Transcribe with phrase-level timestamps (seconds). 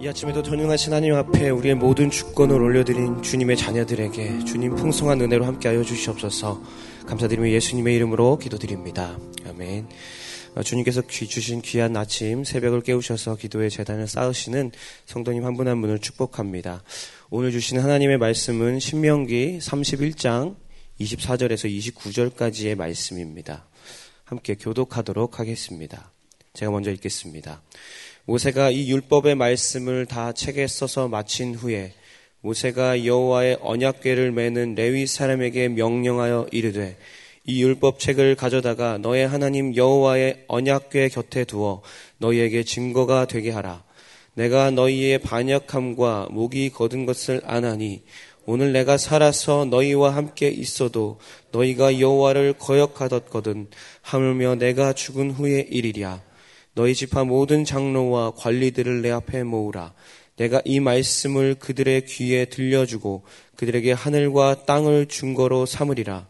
[0.00, 5.82] 이 아침에도 전능하신 하나님 앞에 우리의 모든 주권을 올려드린 주님의 자녀들에게 주님 풍성한 은혜로 함께하여
[5.82, 6.62] 주시옵소서
[7.06, 9.18] 감사드리며 예수님의 이름으로 기도드립니다.
[9.44, 9.88] 아멘.
[10.54, 14.70] 어, 주님께서 귀 주신 귀한 아침 새벽을 깨우셔서 기도의 재단을 쌓으시는
[15.06, 16.84] 성도님 한 분한 한 분을 축복합니다.
[17.30, 20.54] 오늘 주신 하나님의 말씀은 신명기 31장
[21.00, 23.66] 24절에서 29절까지의 말씀입니다.
[24.22, 26.12] 함께 교독하도록 하겠습니다.
[26.52, 27.62] 제가 먼저 읽겠습니다.
[28.28, 31.94] 모세가 이 율법의 말씀을 다 책에 써서 마친 후에
[32.42, 36.98] 모세가 여호와의 언약궤를 매는 레위 사람에게 명령하여 이르되
[37.46, 41.80] 이 율법 책을 가져다가 너의 하나님 여호와의 언약궤 곁에 두어
[42.18, 43.82] 너희에게 증거가 되게 하라.
[44.34, 48.02] 내가 너희의 반역함과 목이 거둔 것을 아나니
[48.44, 51.18] 오늘 내가 살아서 너희와 함께 있어도
[51.50, 53.68] 너희가 여호와를 거역하던
[54.02, 56.27] 하물며 내가 죽은 후에 일이랴.
[56.78, 59.94] 너희 집화 모든 장로와 관리들을 내 앞에 모으라.
[60.36, 63.24] 내가 이 말씀을 그들의 귀에 들려주고
[63.56, 66.28] 그들에게 하늘과 땅을 증거로 삼으리라.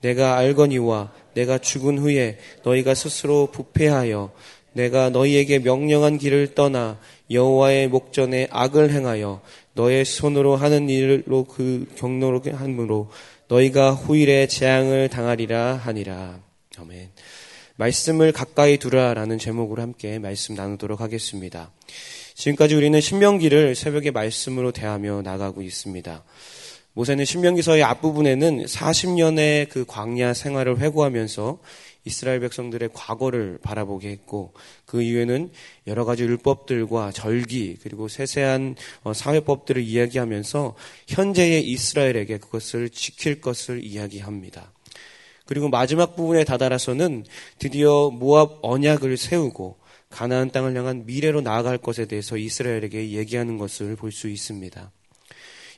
[0.00, 4.30] 내가 알거니와 내가 죽은 후에 너희가 스스로 부패하여
[4.74, 9.40] 내가 너희에게 명령한 길을 떠나 여호와의 목전에 악을 행하여
[9.72, 13.10] 너의 손으로 하는 일로 그 경로로 함으로
[13.48, 16.38] 너희가 후일에 재앙을 당하리라 하니라.
[16.78, 17.10] 아멘.
[17.80, 21.72] 말씀을 가까이 두라라는 제목으로 함께 말씀 나누도록 하겠습니다.
[22.34, 26.22] 지금까지 우리는 신명기를 새벽에 말씀으로 대하며 나가고 있습니다.
[26.92, 31.58] 모세는 신명기서의 앞부분에는 40년의 그 광야 생활을 회고하면서
[32.04, 34.52] 이스라엘 백성들의 과거를 바라보게 했고
[34.84, 35.50] 그 이후에는
[35.86, 40.74] 여러 가지 율법들과 절기 그리고 세세한 어, 사회법들을 이야기하면서
[41.08, 44.72] 현재의 이스라엘에게 그것을 지킬 것을 이야기합니다.
[45.46, 47.24] 그리고 마지막 부분에 다다라서는
[47.58, 49.78] 드디어 모압 언약을 세우고
[50.10, 54.90] 가나안 땅을 향한 미래로 나아갈 것에 대해서 이스라엘에게 얘기하는 것을 볼 수 있습니다.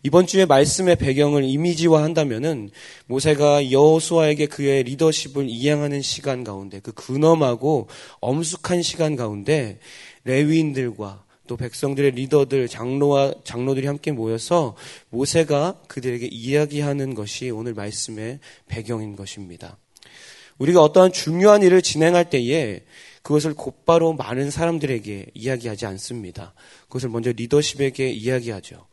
[0.05, 2.71] 이번 주에 말씀의 배경을 이미지화 한다면은
[3.07, 7.89] 모세가 여호수아에게 그의 리더십을 이양하는 시간 가운데 그 근엄하고
[8.21, 9.79] 엄숙한 시간 가운데
[10.25, 14.77] 레위인들과 또 백성들의 리더들, 장로와 장로들이 함께 모여서
[15.11, 18.39] 모세가 그들에게 이야기하는 것이 오늘 말씀의
[18.69, 19.77] 배경인 것입니다.
[20.59, 22.85] 우리가 어떠한 중요한 일을 진행할 때에
[23.23, 26.55] 그것을 곧바로 많은 사람들에게 이야기하지 않습니다.
[26.85, 28.87] 그것을 먼저 리더십에게 이야기하죠.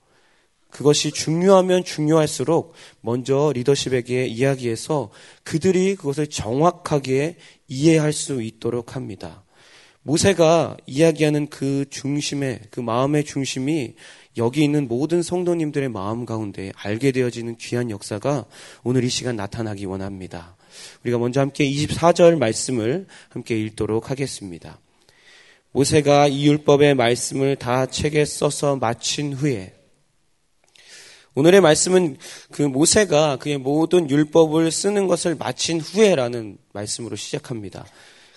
[0.70, 5.10] 그것이 중요하면 중요할수록 먼저 리더십에게 이야기해서
[5.44, 7.38] 그들이 그것을 정확하게
[7.68, 9.44] 이해할 수 있도록 합니다.
[10.10, 13.94] 모세가 이야기하는 그 중심의 그 마음의 중심이
[14.38, 18.46] 여기 있는 모든 성도님들의 마음 가운데 알게 되어지는 귀한 역사가
[18.84, 20.56] 오늘 이 시간 나타나기 원합니다.
[21.04, 24.80] 우리가 먼저 함께 24절 말씀을 함께 읽도록 하겠습니다.
[25.74, 29.76] 모세가 이 율법의 말씀을 다 책에 써서 마친 후에
[31.36, 32.18] 오늘의 말씀은
[32.50, 37.86] 그 모세가 그의 모든 율법을 쓰는 것을 마친 후에라는 말씀으로 시작합니다.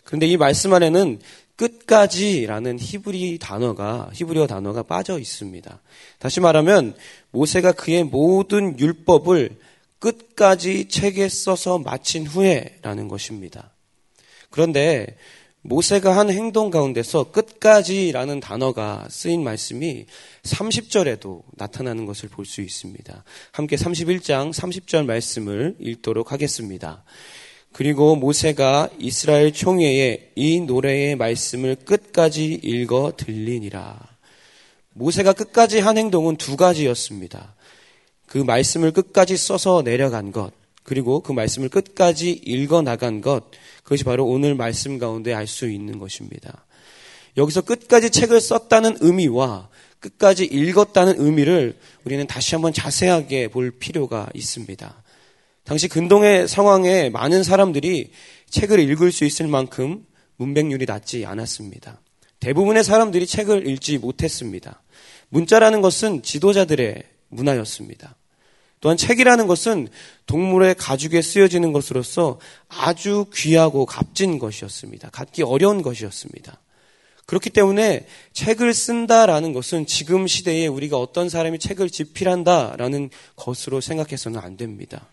[0.04, 1.20] 그런데 이 말씀 안에는
[1.56, 5.80] 끝까지라는 히브리 단어가 히브리어 단어가 빠져 있습니다.
[6.18, 6.94] 다시 말하면
[7.30, 9.56] 모세가 그의 모든 율법을
[9.98, 13.70] 끝까지 책에 써서 마친 후에라는 것입니다.
[14.50, 15.16] 그런데
[15.64, 20.06] 모세가 한 행동 가운데서 끝까지라는 단어가 쓰인 말씀이
[20.42, 23.24] 30절에도 나타나는 것을 볼 수 있습니다.
[23.52, 27.04] 함께 31장 30절 말씀을 읽도록 하겠습니다.
[27.72, 33.98] 그리고 모세가 이스라엘 총회에 이 노래의 말씀을 끝까지 읽어 들리니라.
[34.92, 37.54] 모세가 끝까지 한 행동은 두 가지였습니다.
[38.26, 43.44] 그 말씀을 끝까지 써서 내려간 것, 그리고 그 말씀을 끝까지 읽어 나간 것,
[43.82, 46.66] 그것이 바로 오늘 말씀 가운데 알 수 있는 것입니다.
[47.36, 55.01] 여기서 끝까지 책을 썼다는 의미와 끝까지 읽었다는 의미를 우리는 다시 한번 자세하게 볼 필요가 있습니다.
[55.64, 58.10] 당시 근동의 상황에 많은 사람들이
[58.50, 60.04] 책을 읽을 수 있을 만큼
[60.36, 62.00] 문맹률이 낮지 않았습니다.
[62.40, 64.82] 대부분의 사람들이 책을 읽지 못했습니다.
[65.28, 68.16] 문자라는 것은 지도자들의 문화였습니다.
[68.80, 69.88] 또한 책이라는 것은
[70.26, 75.10] 동물의 가죽에 쓰여지는 것으로서 아주 귀하고 값진 것이었습니다.
[75.10, 76.60] 갖기 어려운 것이었습니다.
[77.26, 84.56] 그렇기 때문에 책을 쓴다라는 것은 지금 시대에 우리가 어떤 사람이 책을 집필한다라는 것으로 생각해서는 안
[84.56, 85.06] 됩니다.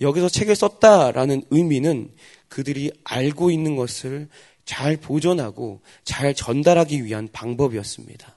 [0.00, 2.10] 여기서 책을 썼다라는 의미는
[2.48, 4.28] 그들이 알고 있는 것을
[4.64, 8.36] 잘 보존하고 잘 전달하기 위한 방법이었습니다.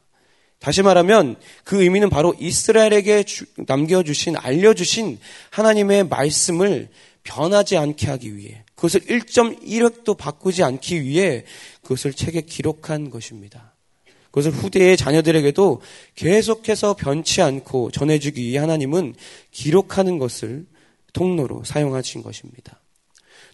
[0.60, 3.24] 다시 말하면 그 의미는 바로 이스라엘에게
[3.66, 5.18] 남겨주신, 알려주신
[5.52, 6.90] 하나님의 말씀을
[7.24, 11.44] 변하지 않게 하기 위해 그것을 1.1획도 바꾸지 않기 위해
[11.82, 13.76] 그것을 책에 기록한 것입니다.
[14.26, 15.82] 그것을 후대의 자녀들에게도
[16.16, 19.16] 계속해서 변치 않고 전해주기 위해 하나님은
[19.52, 20.66] 기록하는 것을
[21.14, 22.80] 통로로 사용하신 것입니다.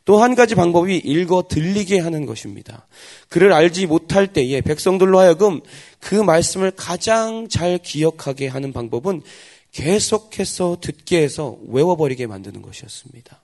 [0.05, 2.87] 또 한 가지 방법이 읽어 들리게 하는 것입니다.
[3.27, 5.61] 그를 알지 못할 때에 백성들로 하여금
[5.99, 9.23] 그 말씀을 가장 잘 기억하게 하는 방법은
[9.71, 13.41] 계속해서 듣게 해서 외워버리게 만드는 것이었습니다.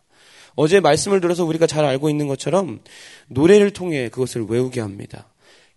[0.56, 2.82] 어제 말씀을 들어서 우리가 잘 알고 있는 것처럼
[3.28, 5.31] 노래를 통해 그것을 외우게 합니다.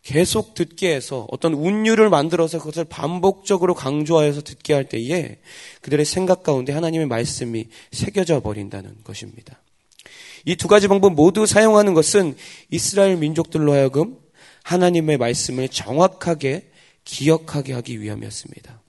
[0.04, 5.38] 계속 듣게 해서 어떤 운율을 만들어서 그것을 반복적으로 강조하여서 듣게 할 때에
[5.80, 9.60] 그들의 생각 가운데 하나님의 말씀이 새겨져 버린다는 것입니다.
[10.46, 12.36] 이 두 가지 방법 모두 사용하는 것은
[12.70, 14.18] 이스라엘 민족들로 하여금
[14.62, 16.70] 하나님의 말씀을 정확하게
[17.04, 18.82] 기억하게 하기 위함이었습니다.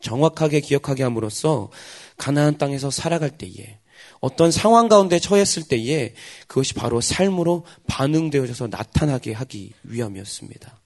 [0.00, 1.70] 정확하게 기억하게 함으로써
[2.16, 3.78] 가나안 땅에서 살아갈 때에
[4.20, 6.14] 어떤 상황 가운데 처했을 때에
[6.46, 10.80] 그것이 바로 삶으로 반응되어져서 나타나게 하기 위함이었습니다.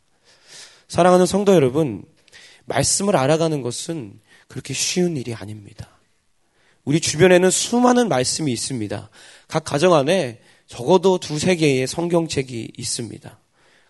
[0.89, 2.05] 사랑하는 성도 여러분,
[2.67, 5.89] 말씀을 알아가는 것은 그렇게 쉬운 일이 아닙니다.
[6.85, 9.09] 우리 주변에는 수많은 말씀이 있습니다.
[9.49, 13.39] 각 가정 안에 적어도 두세 개의 성경책이 있습니다.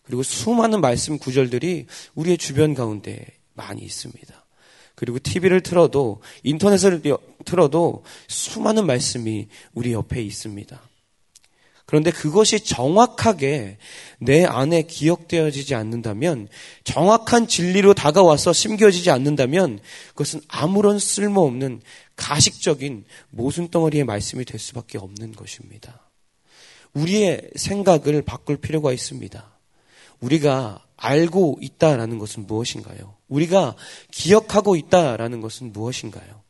[0.02, 4.41] 그리고 수많은 말씀 구절들이 우리의 주변 가운데 많이 있습니다.
[5.02, 7.02] 그리고 TV를 틀어도 인터넷을
[7.44, 10.80] 틀어도 수많은 말씀이 우리 옆에 있습니다.
[11.86, 13.78] 그런데 그것이 정확하게
[14.20, 16.46] 내 안에 기억되어지지 않는다면,
[16.84, 21.82] 정확한 진리로 다가와서 심겨지지 않는다면, 그것은 아무런 쓸모없는
[22.14, 26.08] 가식적인 모순덩어리의 말씀이 될 수밖에 없는 것입니다.
[26.92, 29.50] 우리의 생각을 바꿀 필요가 있습니다.
[30.20, 33.16] 우리가 알고 있다라는 것은 무엇인가요?
[33.28, 33.74] 우리가
[34.12, 36.42] 기억하고 있다라는 것은 무엇인가요?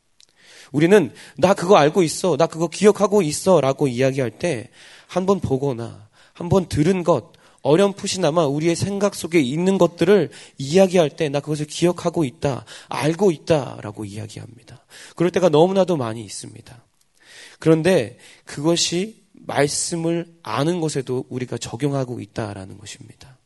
[0.73, 4.71] 우리는 나 그거 알고 있어, 나 그거 기억하고 있어 라고 이야기할 때
[5.09, 7.33] 한 번 보거나 한 번 들은 것,
[7.63, 14.05] 어렴풋이나마 우리의 생각 속에 있는 것들을 이야기할 때 나 그것을 기억하고 있다, 알고 있다 라고
[14.05, 14.85] 이야기합니다.
[15.17, 16.85] 그럴 때가 너무나도 많이 있습니다.
[17.59, 23.39] 그런데 그것이 말씀을 아는 것에도 우리가 적용하고 있다라는 것입니다.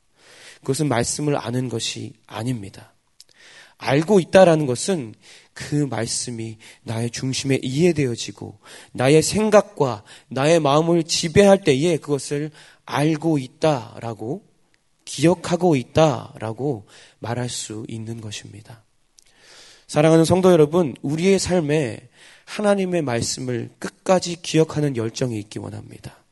[0.67, 2.93] 그것은 말씀을 아는 것이 아닙니다.
[3.79, 5.15] 알고 있다라는 것은
[5.53, 8.59] 그 말씀이 나의 중심에 이해되어지고
[8.91, 12.51] 나의 생각과 나의 마음을 지배할 때에 그것을
[12.85, 14.43] 알고 있다라고
[15.05, 16.87] 기억하고 있다라고
[17.21, 18.83] 말할 수 있는 것입니다.
[19.87, 22.09] 사랑하는 성도 여러분, 우리의 삶에
[22.45, 26.26] 하나님의 말씀을 끝까지 기억하는 열정이 있기 원합니다.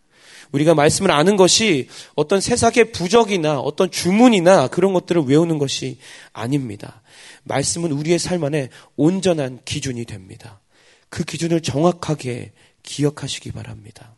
[0.52, 5.98] 우리가 말씀을 아는 것이 어떤 세상의 부적이나 어떤 주문이나 그런 것들을 외우는 것이
[6.32, 7.02] 아닙니다.
[7.44, 10.60] 말씀은 우리의 삶 안에 온전한 기준이 됩니다.
[11.08, 12.52] 그 기준을 정확하게
[12.82, 14.16] 기억하시기 바랍니다.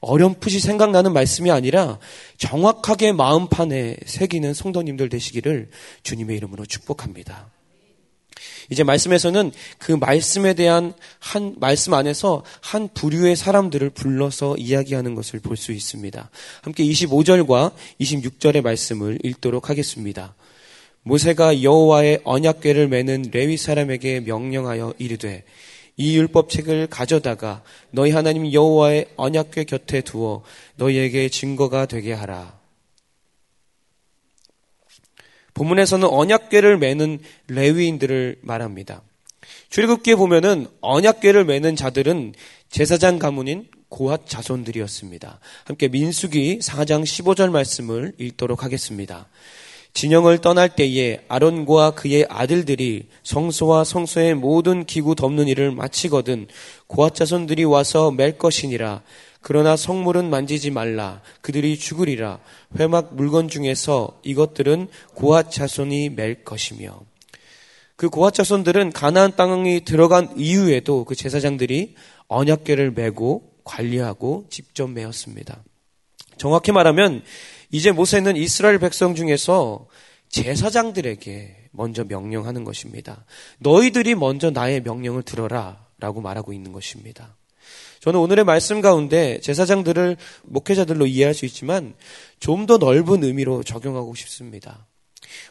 [0.00, 1.98] 어렴풋이 생각나는 말씀이 아니라
[2.36, 5.70] 정확하게 마음판에 새기는 성도님들 되시기를
[6.02, 7.51] 주님의 이름으로 축복합니다.
[8.72, 15.52] 이제 말씀에서는 그 말씀에 대한 한 말씀 안에서 한 부류의 사람들을 불러서 이야기하는 것을 볼
[15.58, 16.30] 수 있습니다.
[16.62, 20.34] 함께 25절과 26절의 말씀을 읽도록 하겠습니다.
[21.02, 25.44] 모세가 여호와의 언약궤를 매는 레위 사람에게 명령하여 이르되
[25.98, 30.42] 이 율법책을 가져다가 너희 하나님 여호와의 언약궤 곁에 두어
[30.76, 32.61] 너희에게 증거가 되게 하라.
[35.54, 39.02] 본문에서는 언약궤를 매는 레위인들을 말합니다.
[39.70, 42.34] 출애굽기에 보면은 언약궤를 매는 자들은
[42.70, 45.38] 제사장 가문인 고핫 자손들이었습니다.
[45.64, 49.28] 함께 민수기 4장 15절 말씀을 읽도록 하겠습니다.
[49.94, 56.48] 진영을 떠날 때에 아론과 그의 아들들이 성소와 성소의 모든 기구 덮는 일을 마치거든
[56.86, 59.02] 고핫 자손들이 와서 맬 것이니라
[59.42, 61.20] 그러나 성물은 만지지 말라.
[61.40, 62.38] 그들이 죽으리라.
[62.78, 67.00] 회막 물건 중에서 이것들은 고핫 자손이 맬 것이며.
[67.96, 71.94] 그 고핫 자손들은 가나안 땅이 들어간 이후에도 그 제사장들이
[72.28, 75.62] 언약궤를 메고 관리하고 직접 메었습니다.
[76.36, 77.22] 정확히 말하면
[77.70, 79.86] 이제 모세는 이스라엘 백성 중에서
[80.28, 83.24] 제사장들에게 먼저 명령하는 것입니다.
[83.58, 87.36] 너희들이 먼저 나의 명령을 들어라 라고 말하고 있는 것입니다.
[88.00, 91.94] 저는 오늘의 말씀 가운데 제사장들을 목회자들로 이해할 수 있지만
[92.40, 94.86] 좀 더 넓은 의미로 적용하고 싶습니다.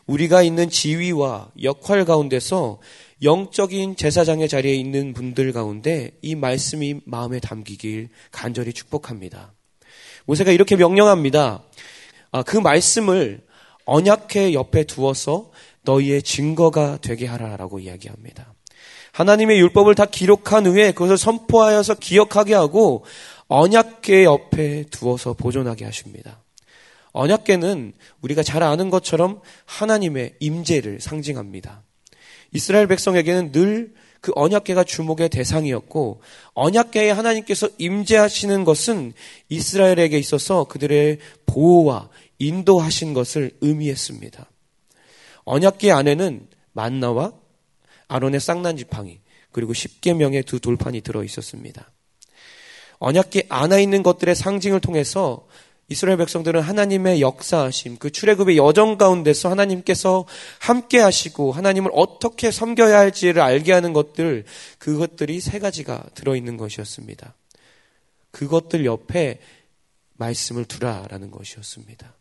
[0.06, 2.80] 우리가 있는 지위와 역할 가운데서
[3.24, 9.54] 영적인 제사장의 자리에 있는 분들 가운데 이 말씀이 마음에 담기길 간절히 축복합니다.
[10.26, 11.64] 모세가 이렇게 명령합니다.
[12.32, 13.42] 아, 그 말씀을
[13.86, 15.52] 언약회 옆에 두어서
[15.84, 18.54] 너희의 증거가 되게 하라라고 이야기합니다.
[19.12, 23.06] 하나님의 율법을 다 기록한 후에 그것을 선포하여서 기억하게 하고
[23.48, 26.42] 언약계 옆에 두어서 보존하게 하십니다.
[27.12, 31.84] 언약계는 우리가 잘 아는 것처럼 하나님의 임재를 상징합니다.
[32.54, 36.22] 이스라엘 백성에게는 늘 그 언약계가 주목의 대상이었고
[36.54, 39.14] 언약계에 하나님께서 임재하시는 것은
[39.50, 44.48] 이스라엘에게 있어서 그들의 보호와 인도하신 것을 의미했습니다.
[45.44, 47.34] 언약계 안에는 만나와
[48.12, 49.20] 아론의 쌍난 지팡이
[49.52, 51.90] 그리고 십계명의 두 돌판이 들어 있었습니다.
[53.00, 55.48] 언약계 안에 있는 것들의 상징을 통해서
[55.88, 60.26] 이스라엘 백성들은 하나님의 역사하심, 그 출애굽의 여정 가운데서 하나님께서
[60.60, 64.46] 함께 하시고 하나님을 어떻게 섬겨야 할지를 알게 하는 것들,
[64.78, 67.34] 그것들이 세 가지가 들어 있는 것이었습니다.
[68.32, 69.40] 그것들 옆에
[70.14, 72.14] 말씀을 두라라는 것이었습니다.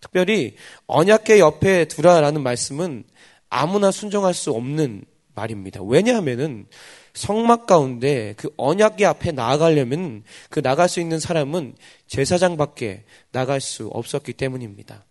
[0.00, 0.56] 특별히
[0.86, 3.04] 언약계 옆에 두라라는 말씀은
[3.52, 5.04] 아무나 순종할 수 없는
[5.34, 5.82] 말입니다.
[5.82, 6.66] 왜냐하면은
[7.12, 11.74] 성막 가운데 그 언약계 앞에 나아가려면 그 나갈 수 있는 사람은
[12.06, 15.04] 제사장밖에 나갈 수 없었기 때문입니다.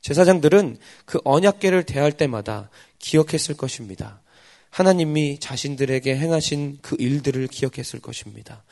[0.00, 4.22] 제사장들은 그 언약계를 대할 때마다 기억했을 것입니다.
[4.70, 8.62] 하나님이 자신들에게 행하신 그 일들을 기억했을 것입니다.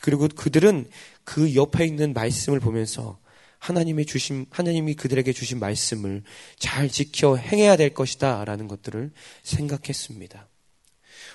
[0.00, 0.90] 그리고 그들은
[1.22, 3.18] 그 옆에 있는 말씀을 보면서
[3.64, 6.22] 하나님이 주신 하나님이 그들에게 주신 말씀을
[6.58, 9.10] 잘 지켜 행해야 될 것이다라는 것들을
[9.42, 10.48] 생각했습니다.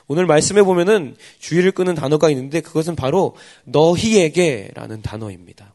[0.08, 5.74] 오늘 말씀에 보면은 주의를 끄는 단어가 있는데 그것은 바로 너희에게라는 단어입니다.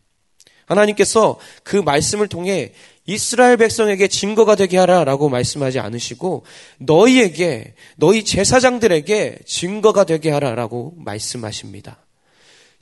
[0.66, 2.73] 하나님께서 그 말씀을 통해
[3.04, 6.44] 이스라엘 백성에게 증거가 되게 하라라고 말씀하지 않으시고
[6.78, 12.03] 너희에게 너희 제사장들에게 증거가 되게 하라라고 말씀하십니다.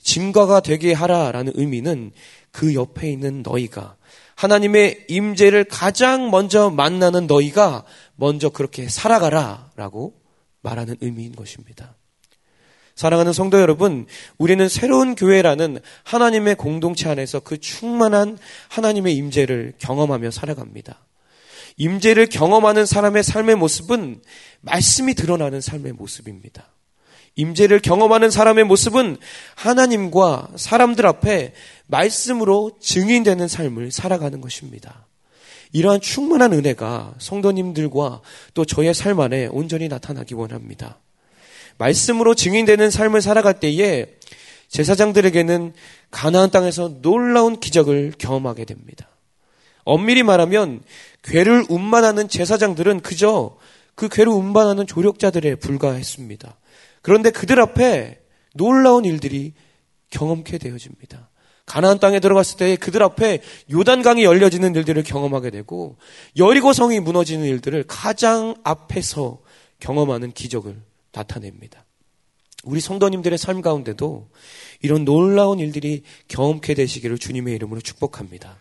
[0.03, 2.11] 증거가 되게 하라라는 의미는
[2.51, 3.95] 그 옆에 있는 너희가
[4.35, 7.83] 하나님의 임재를 가장 먼저 만나는 너희가
[8.15, 10.13] 먼저 그렇게 살아가라라고
[10.61, 11.95] 말하는 의미인 것입니다.
[12.95, 14.05] 사랑하는 성도 여러분,
[14.37, 18.37] 우리는 새로운 교회라는 하나님의 공동체 안에서 그 충만한
[18.69, 20.99] 하나님의 임재를 경험하며 살아갑니다.
[21.77, 24.21] 임재를 경험하는 사람의 삶의 모습은
[24.61, 26.72] 말씀이 드러나는 삶의 모습입니다.
[27.35, 29.17] 임재를 경험하는 사람의 모습은
[29.55, 31.53] 하나님과 사람들 앞에
[31.87, 35.07] 말씀으로 증인되는 삶을 살아가는 것입니다.
[35.71, 38.21] 이러한 충만한 은혜가 성도님들과
[38.53, 40.99] 또 저의 삶 안에 온전히 나타나기 원합니다.
[41.79, 44.05] 말씀으로 증인되는 삶을 살아갈 때에
[44.67, 45.73] 제사장들에게는
[46.11, 49.09] 가나안 땅에서 놀라운 기적을 경험하게 됩니다.
[49.83, 50.81] 엄밀히 말하면
[51.23, 53.57] 괴를 운반하는 제사장들은 그저
[53.95, 56.55] 그 괴를 운반하는 조력자들에 불과했습니다.
[57.03, 58.19] 그런데 그들 앞에
[58.55, 59.53] 놀라운 일들이
[60.09, 61.29] 경험케 되어집니다.
[61.65, 63.41] 가나안 땅에 들어갔을 때 그들 앞에
[63.71, 65.97] 요단강이 열려지는 일들을 경험하게 되고
[66.37, 69.41] 여리고 성이 무너지는 일들을 가장 앞에서
[69.79, 70.81] 경험하는 기적을
[71.11, 71.85] 나타냅니다.
[72.63, 74.29] 우리 성도님들의 삶 가운데도
[74.81, 78.57] 이런 놀라운 일들이 경험케 되시기를 주님의 이름으로 축복합니다.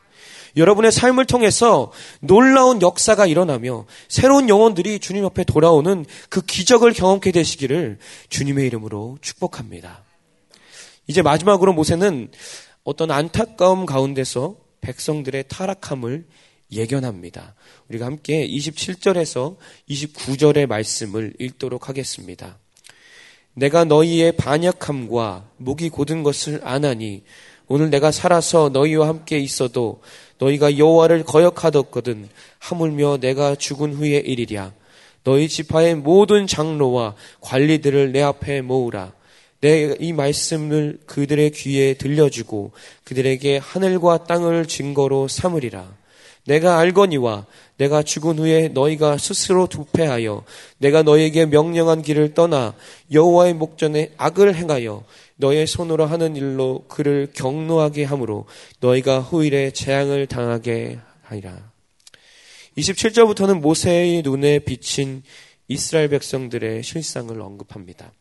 [0.57, 7.99] 여러분의 삶을 통해서 놀라운 역사가 일어나며 새로운 영혼들이 주님 앞에 돌아오는 그 기적을 경험케 되시기를
[8.29, 10.05] 주님의 이름으로 축복합니다.
[11.07, 12.31] 이제 마지막으로 모세는
[12.85, 16.27] 어떤 안타까움 가운데서 백성들의 타락함을
[16.71, 17.55] 예견합니다.
[17.89, 19.57] 우리가 함께 27절에서
[19.89, 22.59] 29절의 말씀을 읽도록 하겠습니다.
[23.55, 27.23] 내가 너희의 반역함과 목이 곧은 것을 아나니
[27.75, 30.03] 오늘 내가 살아서 너희와 함께 있어도
[30.37, 34.73] 너희가 여호와를 거역하뒀거든 하물며 내가 죽은 후에 일이랴.
[35.25, 39.15] 너희 지파의 모든 장로와 관리들을 내 앞에 모으라.
[39.63, 42.73] 내 이 말씀을 그들의 귀에 들려주고
[43.05, 45.97] 그들에게 하늘과 땅을 증거로 삼으리라.
[46.45, 47.47] 내가 알거니와
[47.79, 50.45] 내가 죽은 후에 너희가 스스로 두패하여
[50.77, 52.75] 내가 너희에게 명령한 길을 떠나
[53.11, 55.05] 여호와의 목전에 악을 행하여
[55.43, 58.47] 너의 손으로 하는 일로 그를 경노하게 함으로
[58.79, 61.73] 너희가 후일에 재앙을 당하게 하리라.
[62.79, 65.25] 27절부터는 모세의 눈에 비친
[65.67, 68.13] 이스라엘 백성들의 실상을 언급합니다.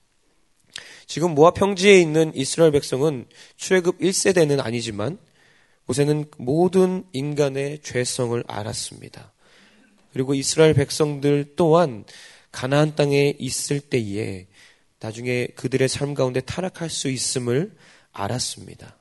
[1.05, 5.19] 지금 모압 평지에 있는 이스라엘 백성은 출애굽 1세대는 아니지만
[5.85, 9.31] 모세는 모든 인간의 죄성을 알았습니다.
[10.11, 12.03] 그리고 이스라엘 백성들 또한
[12.51, 14.47] 가나안 땅에 있을 때에
[15.01, 17.75] 나중에 그들의 삶 가운데 타락할 수 있음을
[18.11, 18.97] 알았습니다.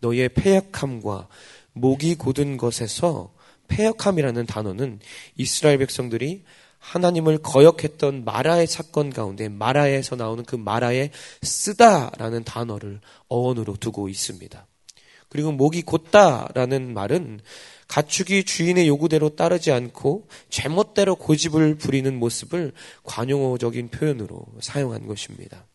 [0.00, 1.28] 너의 폐역함과
[1.72, 3.32] 목이 곧은 것에서
[3.68, 5.00] 폐역함이라는 단어는
[5.36, 6.44] 이스라엘 백성들이
[6.78, 11.10] 하나님을 거역했던 마라의 사건 가운데 마라에서 나오는 그 마라의
[11.42, 14.66] 쓰다라는 단어를 어원으로 두고 있습니다.
[15.28, 17.40] 그리고 목이 곧다라는 말은
[17.90, 25.66] 가축이 주인의 요구대로 따르지 않고 제멋대로 고집을 부리는 모습을 관용어적인 표현으로 사용한 것입니다.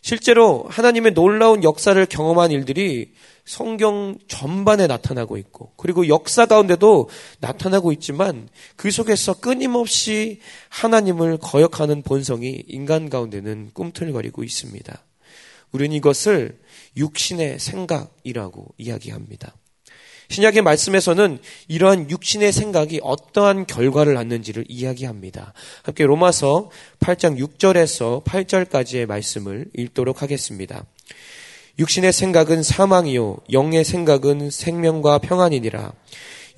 [0.00, 3.12] 실제로 하나님의 놀라운 역사를 경험한 일들이
[3.44, 12.64] 성경 전반에 나타나고 있고, 그리고 역사 가운데도 나타나고 있지만, 그 속에서 끊임없이 하나님을 거역하는 본성이
[12.66, 15.04] 인간 가운데는 꿈틀거리고 있습니다.
[15.70, 16.58] 우리는 이것을
[16.96, 19.54] 육신의 생각이라고 이야기합니다.
[20.30, 21.38] 신약의 말씀에서는
[21.68, 25.52] 이러한 육신의 생각이 어떠한 결과를 낳는지를 이야기합니다.
[25.82, 30.84] 함께 로마서 8장 6절에서 8절까지의 말씀을 읽도록 하겠습니다.
[31.78, 35.92] 육신의 생각은 사망이요 영의 생각은 생명과 평안이니라.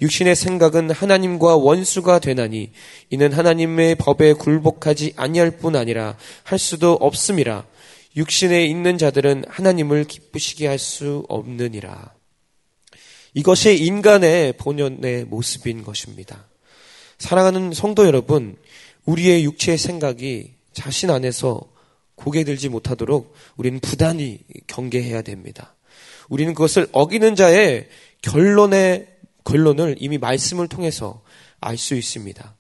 [0.03, 2.73] 육신의 생각은 하나님과 원수가 되나니
[3.11, 7.65] 이는 하나님의 법에 굴복하지 아니할 뿐 아니라 할 수도 없음이라.
[8.17, 12.13] 육신에 있는 자들은 하나님을 기쁘시게 할 수 없느니라.
[13.35, 16.47] 이것이 인간의 본연의 모습인 것입니다.
[17.19, 18.57] 사랑하는 성도 여러분,
[19.05, 21.61] 우리의 육체의 생각이 자신 안에서
[22.15, 25.75] 고개 들지 못하도록 우리는 부단히 경계해야 됩니다.
[26.29, 27.89] 우리는 그것을 어기는 자의
[28.23, 29.09] 결론의
[29.45, 31.23] 결론을 이미 말씀을 통해서
[31.61, 32.57] 알 수 있습니다.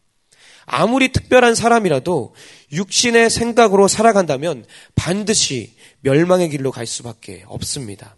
[0.66, 2.34] 아무리 특별한 사람이라도
[2.72, 4.64] 육신의 생각으로 살아간다면
[4.94, 8.16] 반드시 멸망의 길로 갈 수밖에 없습니다.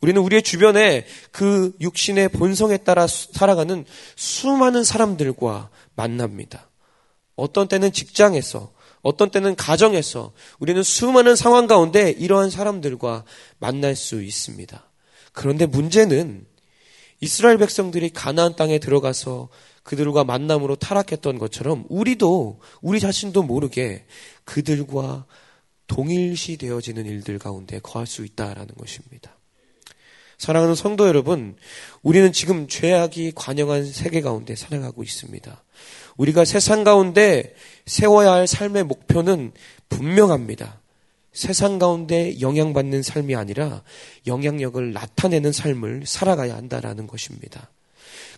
[0.00, 3.84] 우리는 우리의 주변에 그 육신의 본성에 따라 살아가는
[4.16, 6.70] 수많은 사람들과 만납니다.
[7.36, 13.24] 어떤 때는 직장에서, 어떤 때는 가정에서 우리는 수많은 상황 가운데 이러한 사람들과
[13.58, 14.90] 만날 수 있습니다.
[15.32, 16.46] 그런데 문제는
[17.20, 19.48] 이스라엘 백성들이 가나안 땅에 들어가서
[19.82, 24.06] 그들과 만남으로 타락했던 것처럼 우리도 우리 자신도 모르게
[24.44, 25.26] 그들과
[25.86, 29.39] 동일시 되어지는 일들 가운데 거할 수 있다라는 것입니다.
[30.40, 31.54] 사랑하는 성도 여러분,
[32.02, 35.62] 우리는 지금 죄악이 관영한 세계 가운데 살아가고 있습니다.
[36.16, 37.54] 우리가 세상 가운데
[37.84, 39.52] 세워야 할 삶의 목표는
[39.90, 40.80] 분명합니다.
[41.34, 43.82] 세상 가운데 영향받는 삶이 아니라
[44.26, 47.70] 영향력을 나타내는 삶을 살아가야 한다라는 것입니다.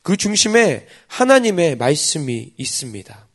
[0.03, 3.29] 그 중심에 하나님의 말씀이 있습니다.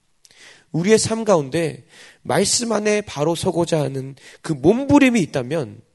[0.74, 1.86] 우리의 삶 가운데
[2.22, 5.87] 말씀 안에 바로 서고자 하는 그 몸부림이 있다면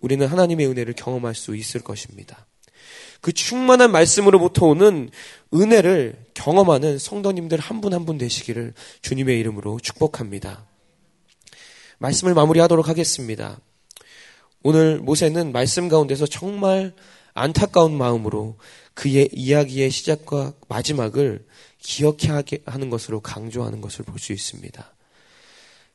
[0.00, 2.46] 우리는 하나님의 은혜를 경험할 수 있을 것입니다.
[3.20, 5.10] 그 충만한 말씀으로부터 오는
[5.52, 10.64] 은혜를 경험하는 성도님들 한분 한분 되시기를 주님의 이름으로 축복합니다.
[11.98, 13.60] 말씀을 마무리하도록 하겠습니다.
[14.62, 16.94] 오늘 모세는 말씀 가운데서 정말
[17.34, 18.56] 안타까운 마음으로
[18.94, 21.46] 그의 이야기의 시작과 마지막을
[21.78, 24.94] 기억하게 하는 것으로 강조하는 것을 볼 수 있습니다.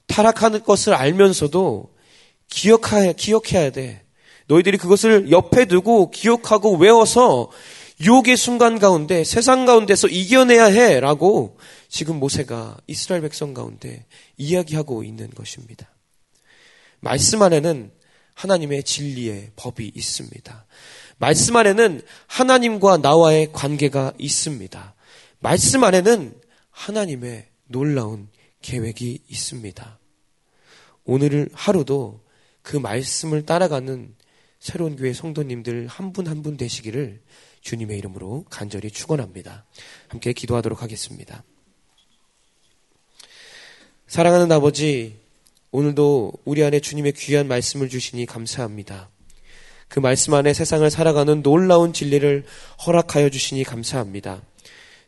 [0.08, 1.95] 타락하는 것을 알면서도
[2.50, 4.06] 기억해야, 기억해야 돼.
[4.48, 7.50] 너희들이 그것을 옆에 두고 기억하고 외워서
[8.02, 14.06] 유혹의 순간 가운데 세상 가운데서 이겨내야 해 라고 지금 모세가 이스라엘 백성 가운데
[14.38, 15.90] 이야기하고 있는 것입니다.
[17.00, 17.92] 말씀 안에는
[18.34, 20.66] 하나님의 진리의 법이 있습니다.
[21.18, 24.96] 말씀 안에는 하나님과 나와의 관계가 있습니다.
[25.40, 26.34] 말씀 안에는
[26.72, 28.28] 하나님의 놀라운
[28.62, 30.00] 계획이 있습니다.
[31.06, 32.25] 오늘 하루도
[32.66, 34.16] 그 말씀을 따라가는
[34.60, 37.22] 새로운 교회 성도님들 한 분 한 분 되시기를
[37.62, 39.66] 주님의 이름으로 간절히 축원합니다.
[40.08, 41.44] 함께 기도하도록 하겠습니다.
[44.08, 45.16] 사랑하는 아버지,
[45.72, 49.10] 오늘도 우리 안에 주님의 귀한 말씀을 주시니 감사합니다.
[49.88, 52.46] 그 말씀 안에 세상을 살아가는 놀라운 진리를
[52.86, 54.42] 허락하여 주시니 감사합니다.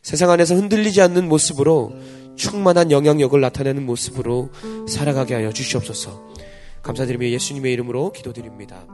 [0.02, 1.92] 세상 안에서 흔들리지 않는 모습으로
[2.36, 4.52] 충만한 영향력을 나타내는 모습으로
[4.88, 6.28] 살아가게 하여 주시옵소서.
[6.82, 8.86] 감사드리며 예수님의 이름으로 기도드립니다.